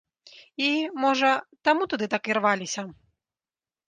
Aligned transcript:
І, 0.67 0.69
можа, 1.03 1.29
таму 1.69 1.83
туды 1.91 2.07
так 2.13 2.23
ірваліся. 2.31 2.81